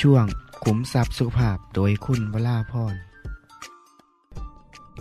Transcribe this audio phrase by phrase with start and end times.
[0.00, 0.24] ช่วง
[0.64, 2.94] ขุมทรัพย์สุขภาพโดยคุณวราพร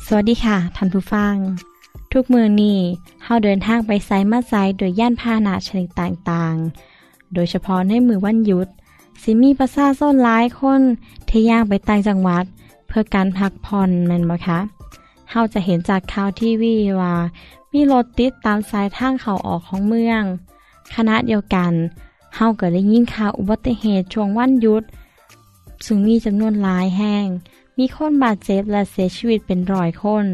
[0.06, 1.36] สวัสดีค่ะท่านผู้ฟัง
[2.12, 2.80] ทุกมือนี้
[3.24, 8.68] เฮาเดินทางไปไซมาไซโดยย่านพาหนะชนิดต่างๆ โดยเฉพาะในมือวันหยุด
[9.22, 10.82] สิมีประชาชนหลายคน
[11.30, 12.44] ที่ย่างไปต่างจังหวัด
[12.88, 14.60] เพื่อการพักผ่อนแม่นบ่คะ
[15.32, 17.16] เฮาจะเห็นจากข่าวทีวีว่า
[17.74, 20.24] มีรถติดตามสายทางเข้าออกของเมือง
[20.96, 21.74] คณะเดียวกัน
[22.40, 24.84] เฮาก็ได้ยินข่าวอุบัติเหตุช่วงวันหยุด
[25.86, 27.26] ซึ่งมีจำนวนหลายแห่ง
[27.78, 30.26] มีคนบาดเจ็บและเสียชีวิตเป็นร้อยคน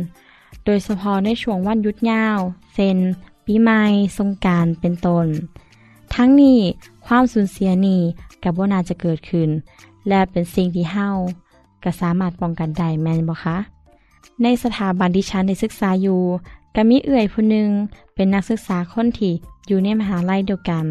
[0.65, 2.39] โดยเฉพาะในช่วงวันหยุดยาว
[2.73, 2.97] เช่น
[3.45, 3.81] ปีใหม่
[4.17, 5.27] สงการเป็นต้น
[6.13, 6.59] ทั้งนี้
[7.05, 8.01] ความสูญเสียนี้
[8.43, 9.49] กับว่าน่าจะเกิดขึ้น
[10.07, 11.09] และเป็นสิ่งที่เฮา
[11.83, 13.57] ก็สามารถป้องกันได้แม่นบ่คะ
[14.41, 16.21] ในสถาบันที่ฉันได้ศึกษาอยู่
[16.75, 17.69] ก็มีเอื่อยผู้หนึ่ง
[18.15, 19.33] เป็นนักศึกษาคนที่
[19.67, 20.85] อยู่ในมหาลัยเดียวกัน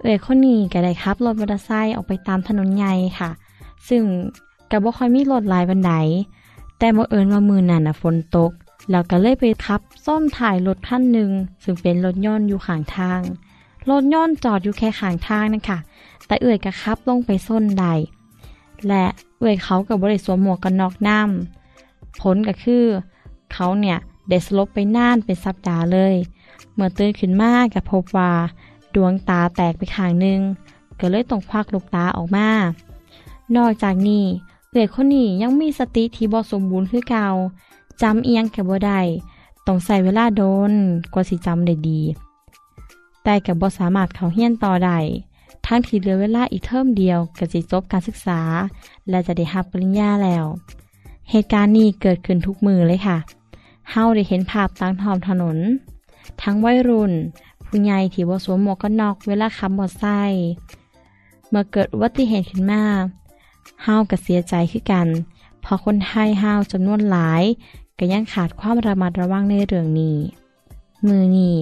[0.00, 3.30] เอื่อยคนนี้ก็ได้ขับรถมอเตอร์ไซค์ออกไปตามถนนใหญ่ค่ะ
[3.88, 4.02] ซึ่ง
[4.70, 5.92] ก็บ่ค่อยมีรถหลายบันได
[6.78, 8.50] แต่บังเอิญว่ามือนั่นนะฝนตก
[8.90, 11.30] แล้วก็เลยไปขับซ่อมถ่ายรถคันหนึ่ง
[11.64, 13.20] ซึ่งเป็นรถยนต์อยู่ข้างทาง
[13.90, 15.78] รถยนต์จอดอยู่แค่ข้างทางนั่นค่ะ
[16.26, 17.86] แต่เอื่อยก็ขับลงไปส้นใด
[18.88, 19.04] และ
[19.38, 22.84] เอื่อยเขากับบริสวมหมวกกันน็อกน้ำผลก็คือ
[23.52, 23.98] เขาเนี่ย
[24.28, 26.14] ได้สลบไปน่านเป็นสัปดาห์เลย
[26.74, 28.30] เมื่อตื่นขึ้นมาก็พบว่า
[28.94, 30.40] ดวงตาแตกไปข้างหนึ่ง
[30.98, 32.48] ก็เลยต้องควักลูกตาออกมา
[33.56, 34.24] นอกจากนี้
[34.70, 37.26] เอื่อยคนนี้ยังมีสติที่บ่สมบูรณ์คือเก่า
[38.02, 39.00] จำเอียงกับบ่ได้
[39.66, 40.72] ต้องใส่เวลาโดน
[41.14, 42.00] กว่าสิจำได้ดี
[43.22, 44.98] แต่กับบ่สามารถเขาเฮียนต่อได้
[45.66, 48.40] ทั้งที่เหลือเวลาอีกเทอมเดียวก็สิจบการศึกษา
[49.08, 50.44] และจะได้รับปริญญาแล้ว
[51.30, 53.18] เหตุการณ์นี้เกิดขึ้นทุกมือเลยค่ะ
[53.90, 55.56] เฮาได้เห็นภาพตามท้องถนน
[56.42, 57.12] ทั้งวัยรุ่น
[57.68, 60.46] ผู้ใหญ่ที่บ่สวมหมวกกันน็อกเวลาขับมอเตอร์ไซค์
[61.48, 62.84] เมื่อเกิดอุบัติเหตุขึ้นมา
[63.82, 65.08] เฮาก็เสียใจคือกัน
[65.60, 67.42] เพราะคนไทยเฮาจำนวนหลาย
[67.98, 70.18] ก็ยังขาดความระมัดระวังในเรื่องนี้
[71.06, 71.56] มือนี้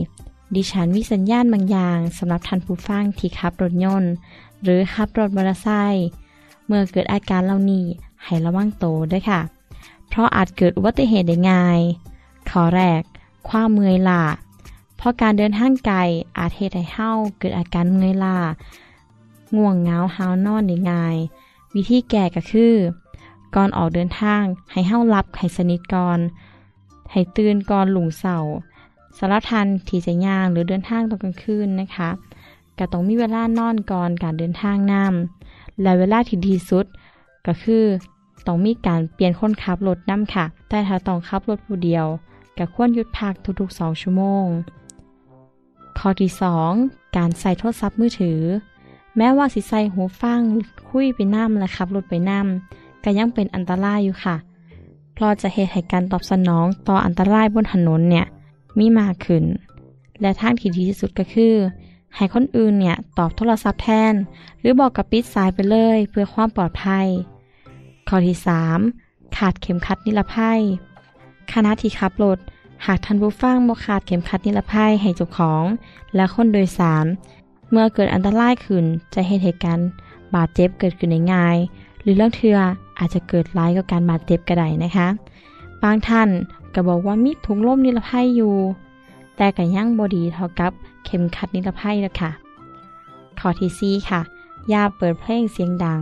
[0.55, 4.12] ดิฉันมีสัญญาณบางอย่างสำหรับท่านผู้ฟังที่ขับรถยนต์
[4.62, 6.06] หรือขับรถมอเตอร์ไซค์
[6.66, 7.84] เมื่อเกิดอาการเหล่านี้
[8.25, 9.41] ให้ระวังโตด้วยค่ะ
[10.09, 11.81] เพราะอาจเกิดอุบัติเหตุได้ง่าย
[12.49, 13.03] ข้อแรก
[13.49, 14.22] ความเมื่อยล้า
[14.97, 15.99] เพราะการเดินทางไกล
[16.39, 18.39] อาจเหตุให้เฮาเกิดอาการเมื่อยล้า
[19.57, 21.17] ง่วงเงาหาวนอนได้ง่าย
[21.75, 22.75] วิธีแก้ก็คือ
[23.55, 24.43] ก่อนออกเดินทาง
[24.73, 26.19] ให้เฮารับให้สนิทก่อน
[27.11, 28.37] ให้ตื่นก่อนหลุงเสา
[29.17, 32.11] สารทันที่จะย่างหรือเดินทางตอนกลางคืนนะคะ
[32.78, 36.87] ก็ต้องมีเวลานอนก่อนการเดินทางนำและเวลาที่ดีสุด
[37.47, 37.84] ก็คือ
[38.47, 42.07] ต้องมีการเปลี่ยนคนขับรถน้ำค่ะ แต่ถ้าต้องขับรถผู้เดียว
[42.59, 44.47] ก็ควรหยุดพักทุกๆ 2 ชั่วโมง
[45.98, 46.31] ข้อที่
[46.75, 48.41] 2 การใส่โทรศัพท์มือถือ
[49.16, 50.41] แม้ว่าสิใส่หูฟัง
[50.89, 54.37] คุยไปน้ำและขับรถไปน้ำก็ยังเป็นอันตรายอยู่ค่ะ
[55.15, 58.27] เพราะจะเหตุให้การตอบสนองต่ออันตรายบนถนนเนี่ย
[58.78, 59.45] มีมากขึ้น
[60.21, 61.54] และทางที่ดีที่สุดก็คือ
[62.16, 64.15] ให้คนอื่นเนี่ยตอบโทรศัพท์แทน
[64.60, 67.07] หรือบอกกับปิดสายไปเลยเพื่อความปลอดภัย
[68.09, 68.37] ข้อที่
[68.87, 70.60] 3 ขาดเข็มขัดนิรภัย
[71.53, 72.39] ขณะที่ขับรถ
[72.84, 75.65] หากท่านผู้ฟังบ่ขาดเข็มขัดนิรภัยให้เจ้าของ
[76.15, 77.07] และคนโดยสาร
[77.71, 78.84] เมื่อเกิดอันตรายขึ้น
[79.15, 79.89] จะเห็นเหตุการณ์
[80.34, 81.57] บาดเจ็บเกิดขึ้นง่าย
[82.03, 82.59] หรือเรื่องเทือ
[82.99, 85.09] อาจจะเกิดร้ายกับการบาดเจ็บก็ไดนะคะ
[85.83, 86.28] บางท่าน
[86.75, 88.55] ก็บอกว่ามีถุงลมนิรภัยอยู่
[89.37, 90.73] แต่ก็ยั่งบอดีเท่ากับ
[91.05, 92.31] เข็มขัดนิรภัยแล้วค่ะ
[93.39, 94.21] ข้อที่สี่ค่ะ
[94.71, 96.01] อย่าเปิดเพลงเสียงดัง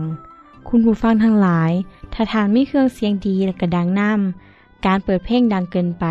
[0.69, 1.71] คุณผู้ฟังทั้งหลาย
[2.12, 6.06] ถ้าทานมีเครื่องเสียงดีและก็ดังน้ำการเปิดเพลงดังเกินไป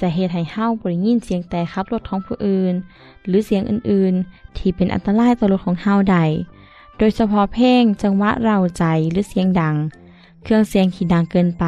[0.00, 2.74] จะเฮ็ดให้เฮาบ่ได้ยินเสียงแต่ขับรถของผู้อื่น
[3.26, 6.18] หรือเสียงอื่นๆ ที่เป็นอันตรายต่อรถของเฮาใด
[6.98, 9.76] โดยเฉพาะเพลงจังหวะเราใจหรือเสียงดัง
[10.42, 11.64] เครื่องเสียงที่ดังเกินไป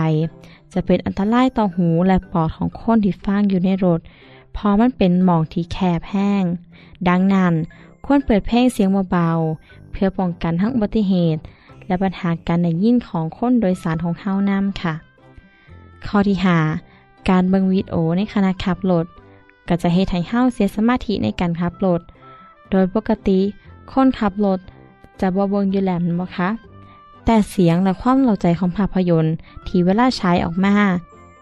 [0.73, 4.01] จะเป็นอันตรายต่อหูและปอดของคนที่ฟังอยู่ในรถ
[4.53, 6.45] เพราะมันเป็นหมองที่แคบแห้ง
[7.09, 7.55] ดังนั้น
[8.05, 11.41] ควรเปิดเพลงเสียงเบาๆเพื่อป้องกันทั้งอุบัติเหตุ
[11.87, 14.95] และปัญหาการได้ยินของคนโดยสารของเฮานำค่ะ
[16.07, 16.59] ข้อที่หา
[17.29, 19.07] การเบิ่งวิดีโอในขณะขับรถ
[19.69, 22.01] ก็จะเฮ็ดให้เฮาเสียสมาธิในการขับรถ
[22.71, 23.41] โดยปกติ
[23.93, 24.59] คนขับรถ
[25.21, 26.49] จะบ่เบิ่งอยู่แล้วแม่นบ่คะ
[27.25, 29.35] แต่เสียงและความเล่าใจของภาพยนตร์
[29.67, 30.75] ที่เวลาใช้ออกมา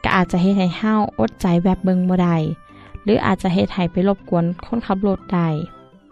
[0.02, 2.36] ก็อาจจะเฮ็ดให้เฮาอดใจแบบเบิ่งบ่ได้
[3.04, 5.48] หรืออาจจะเฮ็ดให้ไปรบกวนคนขับรถได้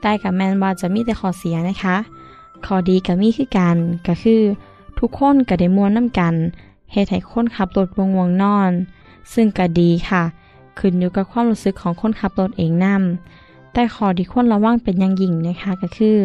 [0.00, 1.96] แต่กับแมนว่าจะมีแต่ข้อเสียนะคะ
[2.64, 3.76] ข้อดีก็มีคือกัน
[4.06, 4.42] ก็คือ
[4.98, 6.34] ทุกคนก็ได้มวนน้ำกัน
[6.92, 8.72] เฮ็ดให้คนขับรถวงวงนอน
[9.34, 10.22] ซึ่งก็ดีค่ะ
[10.78, 12.94] ขึ้นอยู่กับความรู้สึกของคนขับรถเองนํ
[13.72, 16.16] แต่ข้อที่ควรระวังเป็นอย่างยิ่งนะคะก็คือ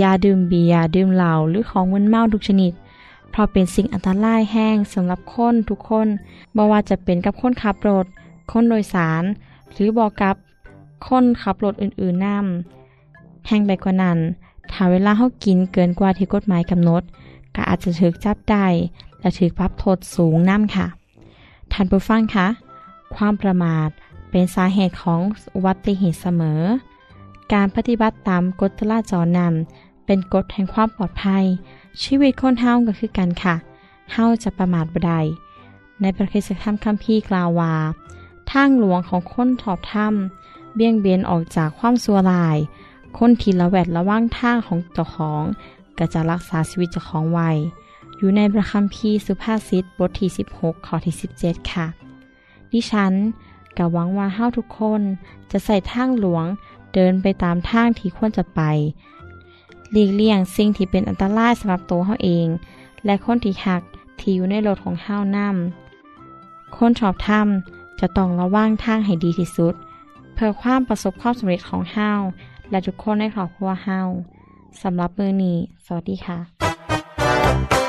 [0.00, 2.72] ยาดื่มเบียร์ดื่มเหล้าหรือของมึนเมาทุกชนิด
[3.30, 6.08] เพราะเป็นสิ่งอันตรายแห้งสำหรับคนทุกคน
[6.56, 8.06] บ่ว่าจะเป็นกับคนขับรถ
[8.50, 9.22] คนโดยสาร
[9.72, 10.36] หรือบอกกับ
[11.08, 12.38] คนขับรถอื่นๆนํ
[13.46, 14.18] แห้งไปกว่านั้น
[14.72, 17.02] ถ้าเวลาเฮากินเกินกว่าที่กฎหมายกำหนด
[17.54, 18.66] ก็อาจจะถูกจับได้
[19.20, 20.86] และถูกปรับโทษสูงน้ำค่ะ
[21.72, 22.48] ท่านผู้ฟังคะ
[23.14, 23.88] ความประมาท
[24.30, 25.20] เป็นสาเหตุของ
[25.54, 26.60] อุบัติเหตุเสมอ
[27.52, 31.44] การปฏิบัติตามกฎจราจรนำเป็นกฎแห่งความปลอดภัย
[32.02, 33.54] ชีวิตคนเฮาก็คือกันค่ะ
[34.12, 35.20] เฮาจะประมาทบ่ได้
[36.00, 37.74] ในประเทศธรรมคัมภีร์กล่าวว่า
[38.50, 42.56] ทางหลวงของคนถอบถ้ำเบี่ยงเบนออกจากความสัวลาย
[43.18, 45.42] คนที่ละแวดระว่างทางของเจ้าของ
[45.98, 47.50] ก็จะรักษาชีวิตเจ้าของไว้
[48.22, 51.86] อยู่ในพระคัมภีร์สุภาษิตบทที่ 16 ข้อที่ 17 ค่ะ
[52.72, 53.12] ดิฉัน
[53.78, 55.02] ก็หวังว่าเฮาทุกคน
[55.50, 56.44] จะใส่ทางหลวง
[56.94, 58.60] เดินไปตามทางที่ควรจะไป
[59.92, 62.46] หลีกเลี่ยงสิ่งที่เป็นอันตรายสำหรับตัวเฮาเอง
[63.04, 63.82] และคนที่หัก
[64.18, 69.74] ที่อยู่ในรถของเฮานำคนชอบทำจะต้องระวังทางให้ดีที่สุด
[70.34, 72.10] เพื่อความประสบความสำเร็จของเฮา
[72.70, 74.00] และทุกคนในครอบครัวเฮา
[74.82, 77.81] สำหรับมือนี้ สวัสดีค่ะ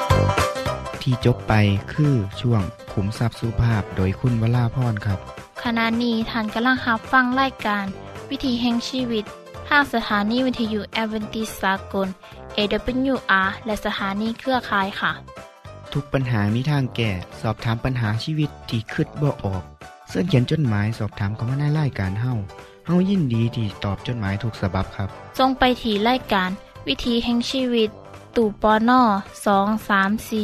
[1.04, 1.54] ที่จบไป
[1.94, 2.62] คือช่วง
[2.94, 5.20] ขุมทรัพย์สุภาพโดยคุณวราพรครับ
[5.64, 7.86] ขณะนี้ท่านกำลังรับฟังรายการ
[8.30, 9.26] วิถีแห่งชีวิต
[9.68, 12.08] ทางสถานีวิทยุแอเวนติสากล
[12.58, 15.12] AWR และสถานีเครือข่ายค่ะ
[15.94, 17.12] ทุกปัญหามีทางแก้
[17.42, 19.64] สอบถามปัญหาชีวิตที่คืดบ่ออก
[20.10, 22.34] เสื้อเขียนจดหมายสอบถามเขามาในรายการเฮา
[22.86, 25.10] เฮายินดีที่ตอบจดหมายถูกสาบบครับ
[25.40, 26.50] ทรงไปถีรายการ
[26.88, 27.90] วิถีแห่งชีวิต
[28.36, 29.02] ตู่ปอน่อ
[29.46, 30.44] สองสามสี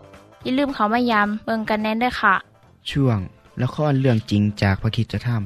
[0.43, 2.35] อย่าลืมเขามายามเบิงกันแน่นด้วยค่ะ
[2.89, 3.19] ช่วง
[3.61, 5.41] ละครเรื่องจริงจากพระคิดจะทำ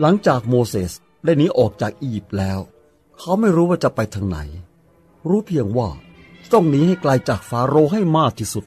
[0.00, 0.92] หลังจากโมเสส
[1.24, 2.58] ได้หนีออกจากอียิปต์แล้ว
[3.18, 4.38] เขาไม่รู้ว่าจะไปทางไหน
[5.28, 5.88] รู้เพียงว่า
[6.52, 8.64] ต้องหนีให้ไกลจากฟาโรห์ให้มากที่สุด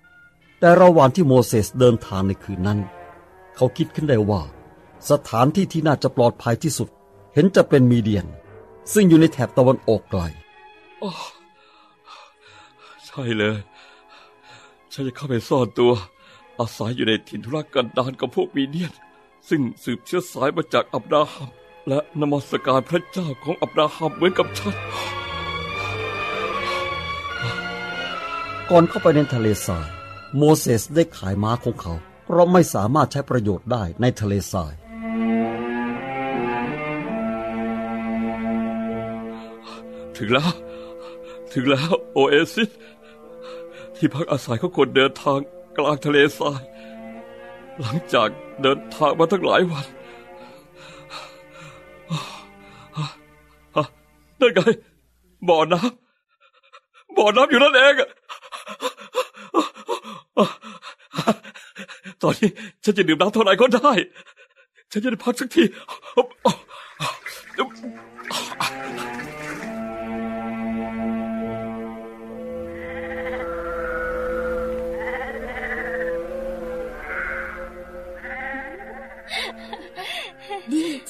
[0.59, 2.79] แต่ระหว่างที่โมเสสเดินทางในคืนนั้น
[3.55, 4.41] เขาคิดขึ้นได้ว่า
[5.09, 6.89] สถานที่ที่น่าจะปลอดภัยที่สุด
[7.33, 8.25] เห็นจะเป็นมีเดียน
[8.93, 10.21] ซึ่งอยู่ในแถบตะวันออกไกล
[13.05, 13.57] ใช่เลย
[14.91, 15.91] ฉันจะเข้าไปซ่อนตัว
[16.59, 18.93] อาศัยอยู่ในถิ่นทุรกันดารกับพวกมีเดียน
[19.49, 21.49] ซึ่งสืบเชื้อสายมาจากอับราฮัม
[21.87, 24.75] และนมัสการพระเจ้าของอับราฮัมเหมือนกับฉัน
[28.69, 29.87] ก่อนเข้าไปในทะเลทราย
[30.37, 31.93] โมเสสได้ขายม้าของเขา
[32.25, 34.73] เพราะไม่สามารถใช้ประโยชน์ได้ในทะเลทราย
[40.17, 40.51] ถึงแล้ว
[41.53, 42.69] ถึงแล้วโอเอซิส
[43.95, 45.39] ที่พักอาศัยของคนเดินทาง
[45.77, 46.61] กลางทะเลทราย
[47.81, 48.29] หลังจาก
[48.61, 49.85] เดินทางมาทั้งหลายวัน
[54.39, 54.61] นั่นไง
[55.49, 57.93] บ่อน้ำบ่อน้ำอยู่นั่นเอง
[62.21, 62.49] ตอนนี้
[62.83, 63.91] ฉันจะดื่มน้ำเท่าไหร่ก็ได้
[64.91, 65.63] ฉันจะได้พักสักที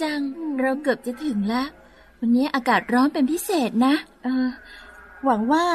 [0.04, 0.22] จัง
[0.62, 1.68] เราเกือบจะถึงแล้ว
[2.20, 4.48] วันนี้อากาศร้อนเป็นพิเศษนะ เออ
[5.26, 5.66] หวังว่า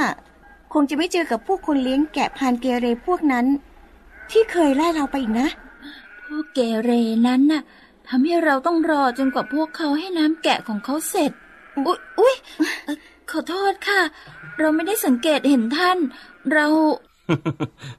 [0.72, 3.46] คงจะไม่เจอกับพวกคนเลี้ยงแกะพานเกเรพวกนั้น
[4.30, 5.48] ที่เคยไล่เราไปอีกนะ
[6.24, 6.90] พวกเกเร
[7.26, 7.62] นั้นน่ะ
[8.08, 11.32] ทำให้เราต้องรอจนกว่าพวกเขาให้น้ำแกะของเขาเสร็จ
[11.86, 12.34] อุ๊ยอุ๊ย
[12.84, 12.96] เอ่อ
[13.30, 14.00] ขอโทษค่ะ
[14.58, 15.98] เราไม่ได้สังเกตเห็นท่าน
[16.52, 16.66] เรา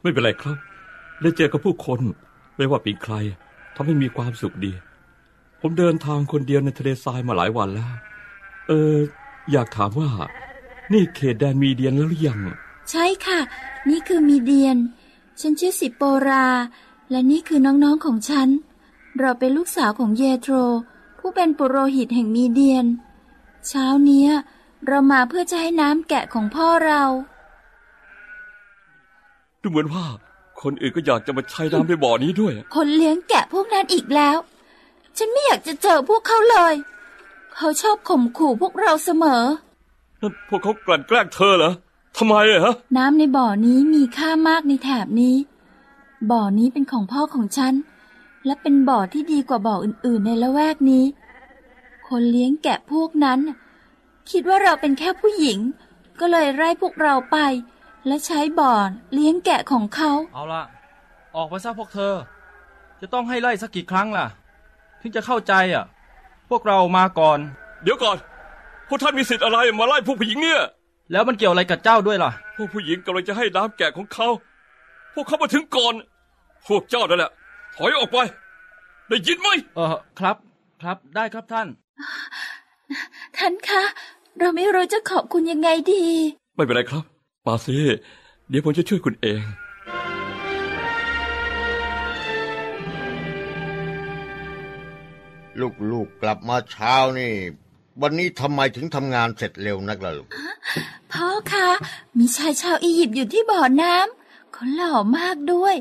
[0.01, 0.57] ไม่เป็นไรครับ
[1.21, 1.99] ได้เจอกับผู้คน
[2.57, 3.15] ไม่ว่าเป็นใคร
[3.75, 4.71] ทำให้มีความสุขดี
[5.61, 7.91] ผมเดินทางคนเดียวในทะเลทรายมาหลายวันแล้ว
[8.67, 8.95] เออ
[9.51, 10.09] อยากถามว่า
[10.93, 12.39] นี่เขตแดนมีเดียนแล้วหรือยัง
[12.91, 13.39] ใช่ค่ะ
[13.89, 14.77] นี่คือมีเดียน
[15.39, 16.47] ฉันชื่อสิโปรา
[17.11, 18.47] และนี่คือน้องๆของฉัน
[19.19, 20.53] เราเป็นลูกสาวของเยโทร
[21.19, 22.85] ผู้เป็นปุโรหิตแห่งมีเดียน
[23.67, 24.31] เช้าเนี้ย
[24.87, 27.03] เรามาเพื่อจะให้น้ำแกะของพ่อเรา
[29.61, 30.05] ดูเหมือนว่า
[30.61, 34.37] คนอื่นก็อยากจะมาใช้น้ำในบ่อนี้ด้วย คนเลี้ยงแกะพวกนั้นอีกแล้ว
[35.19, 36.73] ฉันไม่อยากจะเจอพวกเขาเลย
[37.55, 39.43] เขาชอบข่มขู่พวกเราเสมอ
[40.21, 41.71] นั่นพวกเขากลั่นแกล้งเธอเหรอ
[42.17, 45.35] ทำไมอะฮะ น้ำในบ่อนี้มีค่ามากในแถบนี้
[46.31, 47.73] บ่อนี้เป็นของพ่อของฉัน
[48.45, 51.05] และเป็นบ่อที่ดีกว่าบ่ออื่นๆ ในละแวกนี้
[52.07, 53.39] คนเลี้ยงแกะพวกนั้น
[54.31, 55.59] คิดว่าเราเป็นแค่ผู้หญิง
[56.19, 57.37] ก็เลยไล่พวกเราไป
[58.07, 58.71] และใช้บ่อ
[59.13, 60.63] เลี้ยงแกะของเขา เอาละ
[61.35, 62.13] ออกไปซะพวกเธอ
[63.01, 64.25] จะต้องให้ไล่สักกี่ครั้งล่ะ
[65.01, 65.85] ถึงจะเข้าใจอะ
[66.49, 67.39] พวกเรามาก่อน
[67.83, 68.17] เดี๋ยวก่อน
[68.87, 70.61] พวกท่านมีสิทธิ์อะไรมาไล่พวกผู้หญิงเนี่ย
[71.11, 74.27] แล้วมันเกี่ยวอะไรกับเจ้าด้วยล่ะ พวกผู้หญิงกำลังจะให้น้ำแกะของเขา
[75.13, 75.93] พวกเขามาถึงก่อน
[76.67, 77.31] พวกเจ้านั่นแหละ
[77.75, 78.17] ถอยออกไป
[79.09, 79.87] ได้ยินไหม เออ
[80.19, 80.35] ครับ
[80.81, 81.67] ครับได้ครับท่าน
[83.37, 83.83] ท่านคะ
[84.39, 86.03] เราไม่รู้จะขอบคุณยังไงดี
[86.55, 87.03] ไม่เป็นไรครับ
[87.45, 87.75] มาสิ
[88.49, 89.41] เดี๋ยวผมจะช่วยคุณเอง
[95.91, 97.33] ลูกๆกลับมาเช้านี่
[98.01, 100.27] วันนี้ทำไมถึงทำงานเสร็จเร็วนักล่ะลูก
[101.11, 101.69] พ่อคะ
[102.17, 105.75] มีชายชาวอียิปต์อยู่ที่บ่อน้ำเขาหล่อมากด้วย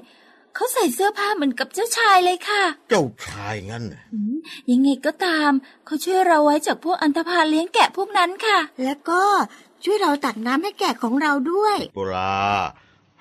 [0.54, 4.36] เขาใส่เสื้อผ้าเหมือนกับเจ้าชายเลยค่ะ เจ้าชายงั้นน่ะอืม
[4.70, 5.50] ยังไงก็ตาม
[5.86, 9.22] เขาช่วยเราไว้จากพวกอันธพาลเลี้ยงแกะพวกนั้นค่ะ แล้วก็
[9.84, 12.44] ช่วยเราตักน้ำให้แกะของเราด้วยโบรา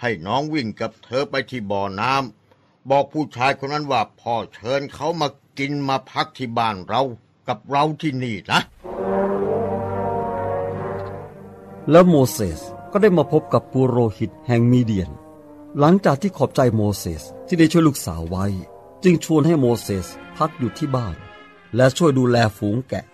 [0.02, 5.28] ให้น้องวิ่งกับเธอไปที่บ่อน้ำบอกผู้ชายคนนั้นว่าพ่อเชิญเขามา
[5.60, 7.02] กินมาพักที่บ้านเรา
[7.48, 8.60] กับเราที่นี่นะ
[11.92, 12.62] แล้วโมเสส
[12.92, 15.10] ก็ได้มาพบกับปุโรหิตแห่งมีเดียน
[15.80, 18.46] หลังจากที่ขอบใจโมเสสที่ได้ช่วยลูกสาวไว้
[19.04, 21.16] จึงชวนให้โมเสสพักอยู่ที่บ้าน
[21.76, 23.06] และช่วยดูแลฝูงแกะ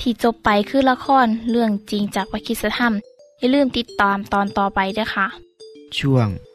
[0.00, 2.92] ที่จบไปคือละครเรื่องจริงจากวิคิสธรรม
[3.38, 5.26] อย่าลืมติดตามตอนต่อไปด้วยค่ะ
[5.98, 6.28] ช่วง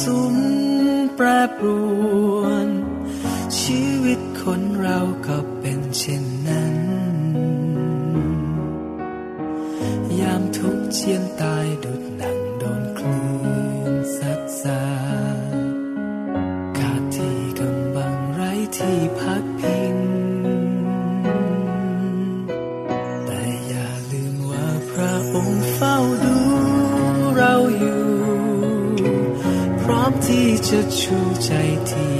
[0.00, 0.36] สุม
[1.16, 1.26] แปร
[1.58, 1.66] ปร
[2.38, 2.68] วน
[3.60, 6.76] ชีวิตคนเราก็เป็นเช่นนั้น
[10.20, 11.57] ยามทุกข์เจียนตา
[30.78, 32.17] ที่จะชู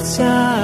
[0.00, 0.59] พ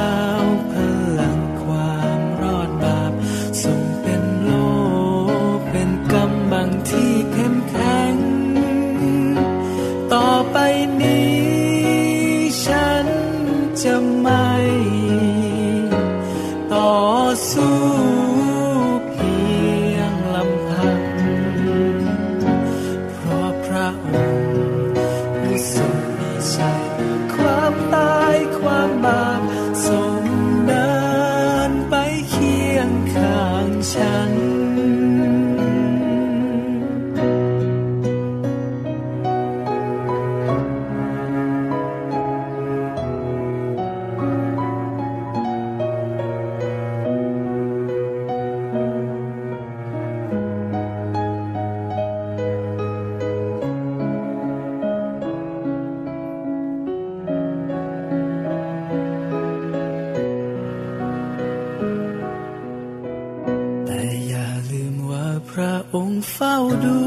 [66.84, 66.98] ดู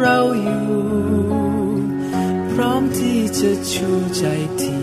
[0.00, 0.64] เราอยู่
[2.52, 4.24] พร้อมที่จะชูใจ
[4.60, 4.77] ที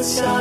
[0.00, 0.39] พ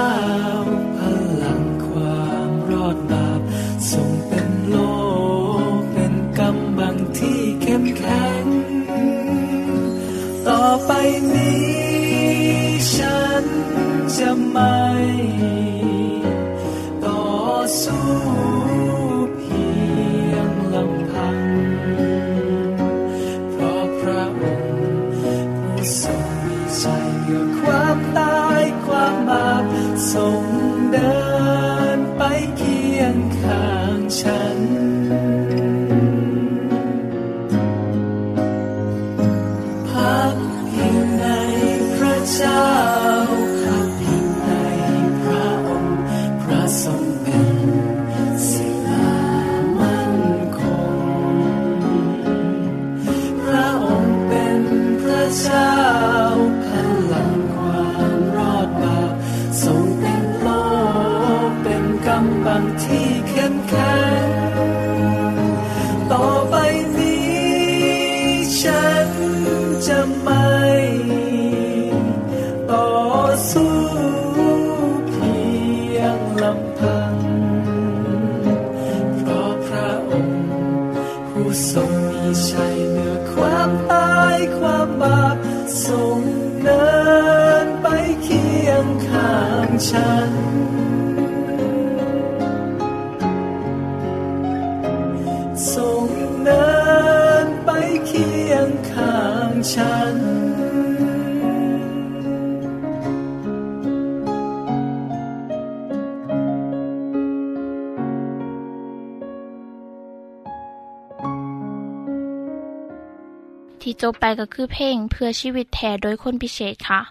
[113.84, 117.02] ที่จบไปก็คือเพลงเพื่อชีวิตแทนโดยคนพิเศษค่ะ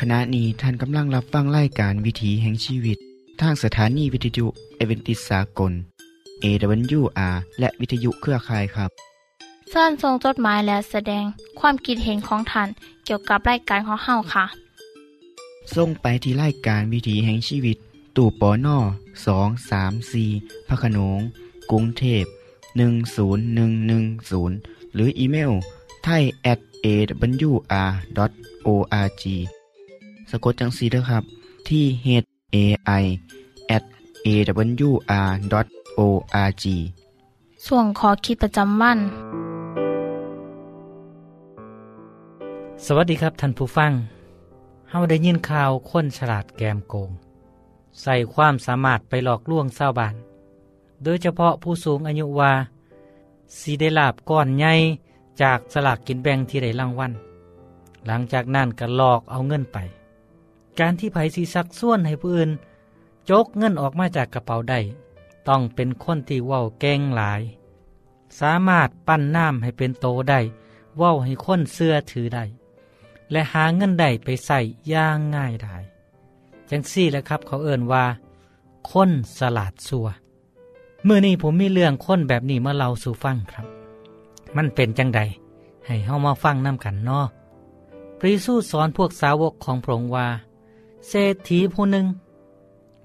[0.00, 2.98] ขณะนี้ท่านกำลังรับฟังรายการวิถีแห่งชีวิต
[3.40, 5.72] ทางสถานีวิทยุเอเวนติสากล
[6.42, 8.90] AWR และวิทยุเครือข่ายครับ
[9.70, 11.24] เชิญส่งจดหมายและแสดง
[11.60, 12.68] ความคิดเห็นของท่าน
[13.04, 14.44] เกี่ยวกับรายการของเฮาค่ะ
[15.74, 17.76] ส่งไปที่รายการวิถีแห่งชีวิต
[18.16, 18.78] ตู่ปอน่อ
[19.26, 20.24] สองสามสี
[20.68, 21.20] พระโขนง
[21.70, 22.24] กรุงเทพ
[22.76, 25.52] 10110 หรืออีเมล
[26.04, 28.14] ไทย at awr.org
[30.30, 31.24] สะกดจังสีด้วยครับ
[31.68, 32.08] ที่ h
[32.54, 32.56] a
[33.02, 33.04] i
[33.76, 33.84] at
[34.26, 35.44] awr.org
[37.66, 38.98] ส่วนขอคิดประจำวัน
[42.86, 43.92] สวัสดีครับท่านผู้ฟัง
[44.90, 47.10] เฮาได้ยินข่าวคนฉลาดแกมโกง
[48.02, 50.14] ใส่ความสามารถไปหลอกลวงชาวบ้าน
[51.04, 52.52] โดยเฉพาะผู้สูงอายุว่า
[53.58, 54.74] สีได้ลาบก้อนใหญ่
[55.42, 57.12] จากสลากกินแบ่งที่ได้รางวัล
[58.06, 59.78] หลังจากนั้นก็หลอกเอาเงินไป
[60.78, 62.50] การที่ไผสีซักส่วนให้ผู้อื่น
[63.30, 64.80] จกเงินออกมาจากกระเป๋าได้
[65.48, 67.42] ต้องเป็นคนที่เว้าเก่งหลาย
[68.40, 70.40] สามารถปั้นน้ำให้เป็นโตได้
[70.98, 72.44] เว้าให้คนเสื้อถือได้
[73.30, 74.58] และหาเงินได้ไปใส่
[74.92, 75.76] ย่างง่ายได้
[76.70, 78.04] จังซี่แหละครับเขาเอ่นว่า
[78.90, 80.08] คนสลาดสัว
[81.04, 83.66] เมื่อนี้ผมมีเรื่องค้นแบบนี้มาเล่าสู่ฟังครับ
[84.56, 85.20] มันเป็นจังใด
[85.86, 87.26] ให้เฮามาฟังน้ำกันเนาะ
[88.18, 90.26] พระเยซูสอนพวกสาวกของพระองค์ว่า
[91.08, 92.06] เศรษฐีผู้หนึ่ง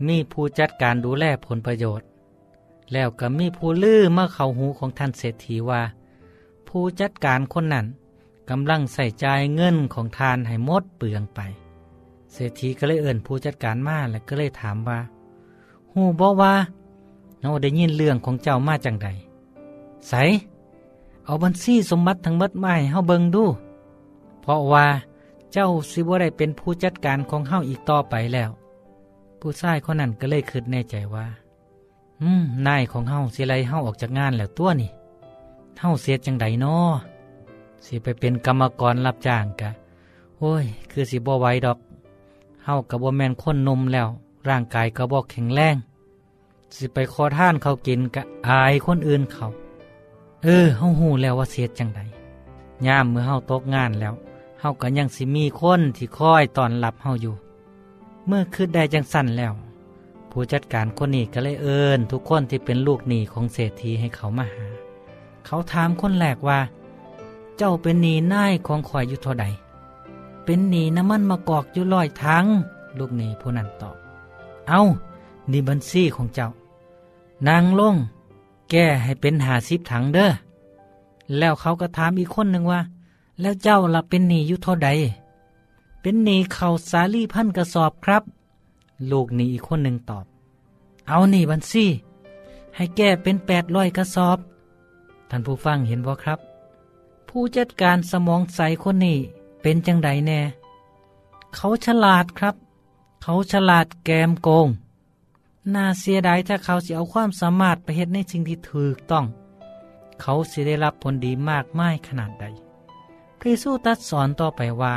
[0.07, 2.07] มีผู้จัดการดูแลผลประโยชน์
[2.93, 5.81] แล้วก็มีผู้ลือมาเข้าหูของท่านเศรษฐีว่า
[6.67, 7.85] ผู้จัดการคนนั้น
[8.49, 11.39] กำลังใส่ใจเงินของทานให้หมดเปลืองไป
[12.33, 14.99] เศรษฐีก็เลยเอิ่นผู้จัดการมาและก็เลยถามว่า
[15.91, 16.53] หูบอกว่า
[17.41, 19.07] เราได้ยินเรื่องของเจ้ามาจังใด
[20.09, 20.13] ใส
[21.25, 23.45] เอาบัญชีสมบัติทั้งหมดมาให้เฮาเบิงดู
[24.41, 24.85] เพราะว่า
[25.53, 28.49] เจ้าสิบ่ได้เป็นผู้จัดการของเฮาอีกต่อไปแล้ว
[29.39, 31.25] ผู้ชายคนนั้นก็เลยคิดในใจว่า
[32.21, 34.89] อืมนายของเฮาสิไล่เฮาออกจากงานแล้วตัวนี่
[35.79, 36.95] เฮาเสียจังใดนาะ
[37.85, 39.69] สิไปเป็นกรรมกรรับจ้างกะ
[40.39, 41.77] โอ้ย คือสิบ่ไหวดอก
[42.65, 44.07] เฮากับบ่แมนคนนมแล้ว
[44.49, 45.75] ร่างกายก็บ่แข็งแรง
[46.75, 49.45] สิไปขอท่านเขากินกะอายคนอื่นเขา
[50.43, 52.01] เออเฮาหูแล้วว่าเสียจังใด
[52.87, 54.13] ยามเมื่อเฮาตกงานแล้ว
[54.59, 57.35] เฮาก็ยังสิมีคนที่คอยตอนรับเฮาอยู่
[58.27, 59.53] เมื่อคืดได้จังสั่นแล้ว
[60.31, 64.67] ผู้จัดการคนนี้ก็เลยเอิญทุกคนที่เป็นลูกหนี้ของเศรษฐีให้เขามาหา
[65.45, 66.59] เขาถามคนแรกว่า
[67.57, 69.45] เจ้าเป็นหนี้นายของข่อยอยู่เท่าใด
[70.45, 72.45] เป็นหนี้น้ำมันมากอกอยู่ลอยทั้ง
[72.99, 73.95] ลูกหนี้ผู้นั้นตอบ
[74.67, 74.81] เอา
[75.51, 76.47] นี่บัญชีของเจ้า
[77.47, 77.95] นางลง
[78.69, 80.29] แก้ให้เป็นหาสิบถังเด้อ
[81.37, 82.81] แล้วเขาก็ถามอีกคนหนึ่งว่า
[83.41, 84.89] แล้วเจ้าล่ะเป็นหนี้อยู่ท่าใด
[86.01, 88.23] เป็นหนี้เขาสาลี่พันกระสอบครับ
[89.11, 90.25] ลูกหนี้อีกคนหนึ่งตอบ
[91.07, 91.85] เอาหนี้บัญชี
[92.75, 94.37] ให้แก้เป็นแปดร้อยกระสอบ
[95.29, 96.39] ท่านผู้ฟังเห็นบ่ครับ
[97.29, 99.17] ผู้จัดการสมองใสคนนี้
[99.61, 100.39] เป็นจังใดแน่
[101.55, 102.55] เขาฉลาดครับ
[103.23, 104.67] เขาฉลาดแกมโกง
[105.75, 109.25] น่าเสียดายถ้าเขาสิเอาความสามารถไปเฮ็ดในสิ่งที่ถูกต้อง
[110.21, 112.45] เขาสิได้รับผลดีมากมายขนาดใด
[113.39, 114.95] พระเยซูตรัสสอนต่อไปว่า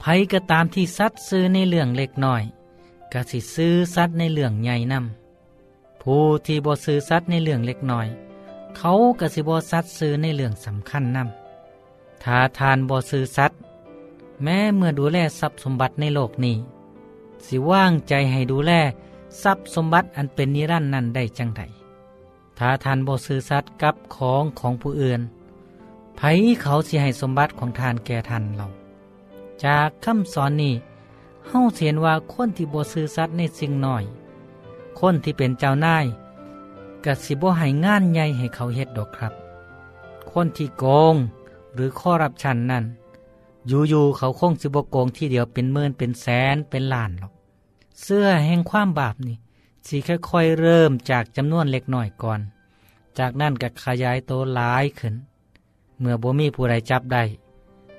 [0.00, 2.42] ไผก็ตามที่สัตว์ซื้อในเรื่องเล็กน้อย
[3.12, 8.06] ก็สิซื้อสัตว์ในเรื่องใหญ่นำผู้ที่บ่ซื้อสัตว์ในเรื่องเล็กน้อย
[8.76, 13.58] เขาก็สิบ่สัตว์ซื้อในเรื่องสำคัญนำถ้าทานบ่ซื้อสัตว์
[14.42, 16.56] แม้เมื่อดูแลทรัพย์สมบัติในโลกนี้
[17.46, 18.72] สิว่างใจให้ดูแล
[19.42, 21.62] ทรัพย์สมบัติอันเป็นนิรันดร์นั้นได้จังได
[22.58, 25.20] ถ้าทานบ่ซื้อสัตว์กับของของผู้อื่น
[26.16, 26.20] ไผ
[26.62, 28.66] เขาสิให้สมบัติของท่านแก่ท่านเรา
[29.64, 30.74] จากคำสอนนี้
[31.46, 34.04] เฮาเห็นว่าคนที่บ่ซื้อสัตว์ในสิ่งน้อย
[35.00, 36.04] คนที่เป็นเจ้านาย
[37.04, 39.32] กสิบ่ให้งานใหญ่ให้เขาเฮ็ดดอกครับ
[40.30, 41.14] คนที่โกง
[41.74, 42.84] หรือข้อรับชันนั่น
[43.68, 47.33] อยู่ๆเขาคงสิบ่โกงที่เดียวเป็นหมื่นเป็นแสนเป็นล้านหรอก
[48.02, 49.36] เสื้อแห่งความบาปนี่
[49.86, 52.40] สิค่อยๆเริ่มจากจำนวนเล็กหน้อยก่อน
[53.18, 55.14] จากนั้นก็ขยายโตหลายขึ้น
[55.98, 57.24] เมื่อบ่มีผู้ใดจับได้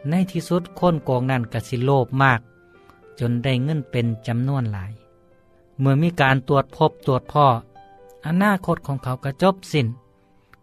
[0.09, 2.41] ในที่สุดคนโกงนั่นก็สิโลภมาก
[3.19, 4.91] จนได้เงินเป็นจำนวนหลาย
[5.79, 7.45] เมื่อมีการตรวจพบตรวจพ่อ
[8.25, 9.87] อนาคตของเขาก็จบสิน้น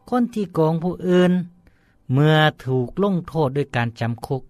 [0.09, 1.33] คนที่โกงผู้อื่น
[2.12, 4.42] เมื่อถูกลงโทษด้วยการจำคุก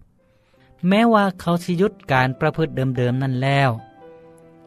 [0.87, 3.69] แม้ว่าเขาสิยุดการประพฤติเดิมๆนั่นแล้ว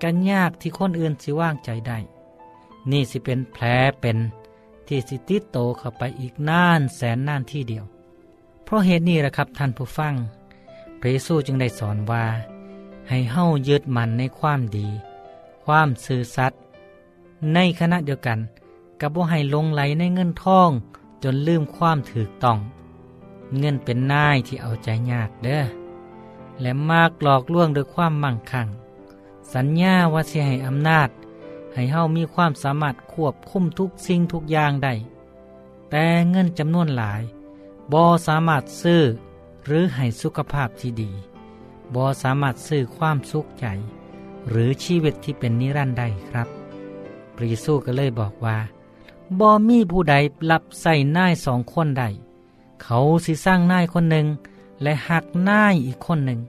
[0.02, 1.98] กันยากที่คนอื่นสิว่างใจได้
[2.90, 3.64] นี่สิเป็นแผล
[4.00, 4.18] เป็น
[4.88, 7.84] ที่สิติดโตเข้าไปอีกน่านแสนน่านที่เดียว
[8.64, 10.14] เพราะเหตุนี้แหละครับท่านผู้ฟัง
[11.00, 12.24] พระเยซูจึงได้สอนว่า
[13.08, 14.88] ให้เฮ้ายึดมันในความดี
[15.64, 16.60] ความซื่อสัตย์
[17.54, 18.38] ในขณะเดียวกัน
[19.00, 20.70] กับว่าให้ลงไหลในเงินทอง
[21.22, 22.58] จนลืมความถือต้อง
[23.58, 25.64] เงินเป็นนายที่เอาใจยากเด้อ
[26.60, 28.68] และมากหลอกลวงด้วยความมั่งคั่ง
[29.54, 31.08] สัญญาว่าสิให้อำนาจ
[31.72, 34.94] ให้เฮามีความสามารถควบคุมทุกสิ่งทุกอย่างได้
[35.90, 37.22] แต่เงินจำนวนหลาย
[37.92, 39.02] บ่สามารถซื้อ
[39.66, 41.10] หรือให้สุขภาพที่ดี
[41.94, 43.66] บ่สามารถซื้อความสุขใจ
[44.48, 46.48] หรือชีวิตที่เป็นนิรันดร์ได้ครับ
[47.36, 48.58] พระเยซูก็เลยบอกว่า
[49.40, 50.14] บ่มีผู้ใด
[50.50, 52.04] รับใส่นายสองคนใด
[52.82, 54.26] เขาสิสร้างนายคนหนึ่ง
[54.82, 56.40] และหักนายอีกคนหนึ่ง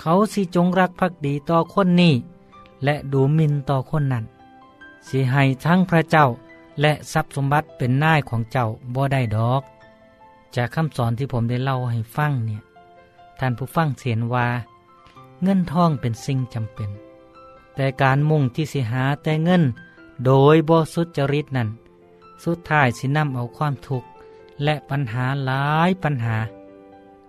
[0.00, 2.14] เขาสิจงรักภักดีต่อคนนี้
[2.84, 4.24] และดูหมินต่อคนนั้น
[5.08, 6.26] สิให้ทั้งพระเจ้า
[6.80, 9.62] และทรัพย์สมบัติเป็นนายของเจ้าบ่ได้ดอก
[10.56, 12.62] จากคำสอนที่ผมได้เล่าให้ฟังเนี่ย
[13.38, 14.46] ท่านผู้ฟังเห็นว่า
[15.42, 16.90] เงินทองเป็นสิ่งจำเป็น
[17.74, 19.62] แต่การมุ่งที่สิหาแต่เงิน
[20.24, 21.68] โดยบ่สุจริตนั้น
[22.44, 24.08] สุดท้ายสินำเอาความทุกข์
[24.64, 26.36] และปัญหาหลายปัญหา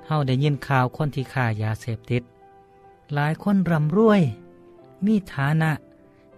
[0.07, 2.23] เฮาได้ยินข่าวคนที่ฆ่ายาเสพติด
[3.13, 4.21] หลายคนร่ำรวย
[5.06, 5.71] มีฐานะ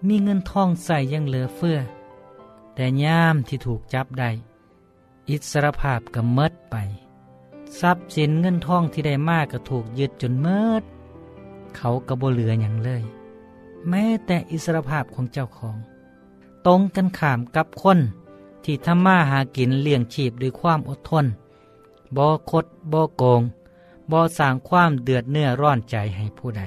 [0.08, 1.80] มีเงินทองใส่ยังเหลือเฟือ
[2.76, 4.30] แต่ย่ามที่ถูกจับได้
[5.30, 6.76] อิสรภาพก็เมิดไป
[7.80, 10.84] ทรัพย์สินเงินทองที่ได้มากก็ถูกยึดจนเมิด
[11.78, 13.04] เขาก็บ่เหลืออย่างเลย
[13.90, 15.78] แม้แต่อิสรภาพของเจ้าของ
[16.66, 18.00] ตรงกันข้ามกับคน
[18.64, 21.26] ที่ทำมาหากินเลี้ยงชีพด้วยความอดทน
[22.16, 23.42] บ่คดบ่โกง
[24.12, 26.62] บ่สร้างความเดือดเนื้อร้อนใจให้ผู้ใด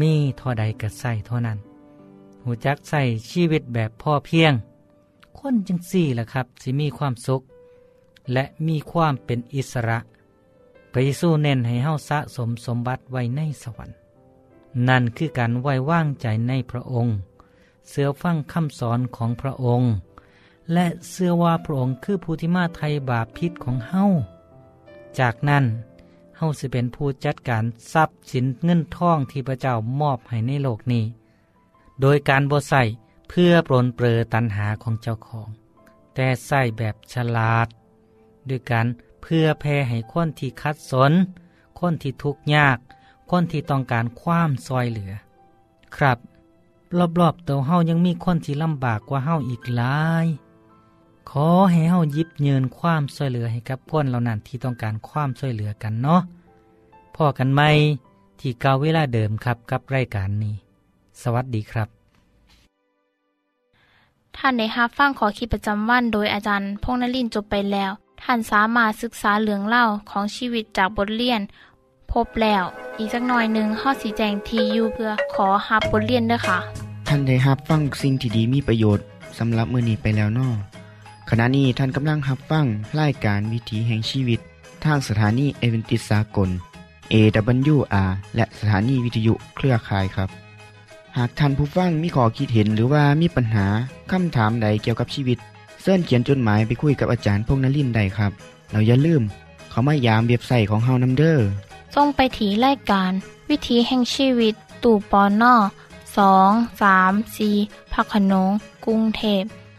[0.00, 1.58] มีเท่าใดก็ใส่เท่านั้น
[2.44, 4.52] หูจักใส่ชีวิตแบบพ่อเพียง
[5.38, 7.42] คนจังสี่ล่ะครับสิมีความสุข
[8.32, 9.98] และมีความเป็นอิสระ
[10.92, 13.96] พระเยซูเน้นให้เฮาสะสมสมบัติไว้ในสวรรค์
[14.88, 17.14] นั่นคือการไว้วางใจในพระองค์
[17.88, 19.88] เสือฟังคำสอนของพระองค์
[20.72, 24.04] และเชื่อว่าพระองค์คือผู้ที่มาไทยบาปพิษของเฮา
[25.18, 25.64] จากนั้น
[26.38, 31.04] เฮาสิเป็นผู้จัดการทรัพย์สินเงินทองที่พระเจ้ามอบให้ในโลกนี้
[32.00, 32.82] โดยการบ่ใส่
[33.28, 35.48] เพื่อปรนเปรอตันหาของเจ้าของ
[36.14, 37.68] แต่ใส่แบบฉลาด
[38.48, 38.86] ด้วยการ
[39.22, 41.12] เพื่อแพ่ให้คนที่คัดสน
[41.78, 42.78] คนที่ทุกข์ยาก
[43.30, 45.12] คนที่ต้องการความซอยเหลือ
[45.96, 46.18] ครับ
[47.20, 50.26] รอบๆตัวเฮายังมีคนที่ลำบากกว่าเฮาอีกหลาย
[51.30, 56.20] ขอให้เฮายิบเยินความช่วยเหลือให้กับคนเหล่านั้นที่ต้องการความช่วยเหลือกันเนาะ
[57.16, 57.62] พ่อกันไหม
[58.40, 60.54] ที่เก่าเวลาเดิมครับกับรายการนี้
[61.22, 61.88] สวัสดีครับ
[64.36, 67.90] ท่านได้รับฟังขอคิดประจำวันโดยอาจารย์พงษ์นลินทร์จบไปแล้ว
[68.22, 71.40] ท่านสามารถศึกษาเรื่องเล่าของชีวิตจากบทเรียน
[72.12, 72.64] พบแล้ว
[72.98, 76.58] อีกสักหน่อยหนึ่งข้อสีแจงทีอยู่เพื่อขอฮับบทเรียนด้วยค่ะ
[77.08, 79.04] ท่านได้รับฟังสิ่งที่ดีมีประโยชน์
[79.38, 80.48] สำหรับมือนี้ไปแล้วนอ
[81.30, 82.66] ขณะนี้ท่านกำลังรับฟัง
[83.00, 84.40] รายการวิถีแห่งชีวิต
[84.84, 86.50] ทางสถานีเอเวนติสากล
[87.12, 90.28] AWR และสถานีวิทยุเครือข่ายครับ
[91.16, 93.66] หากท่านผู้ฟังมีข้อคิดเห็นหรือว่ามีปัญหา
[94.10, 95.38] คำถามใดเกี่ยวกับชีวิต
[95.82, 98.32] เสินเขียนจดหมายไปคุยกับอาจารย์พงนลินได้ครับ
[98.70, 99.22] เราอย่าลืม
[99.70, 101.48] เขามายามเบียบใส่ของเฮานัมเดอร์
[101.94, 103.12] ส่งไปถีรายการ
[103.48, 105.54] วิถีแห่งชีวิต ตู่ปอนนอ
[106.16, 106.50] สอง
[106.82, 107.50] สามสี
[107.92, 108.50] พักขนง
[108.84, 109.44] กรุงเทพ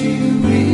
[0.00, 0.67] you